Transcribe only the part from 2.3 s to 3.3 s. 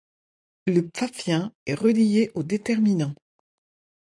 au déterminant.